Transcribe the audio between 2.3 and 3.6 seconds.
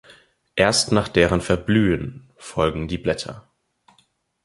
folgen die Blätter.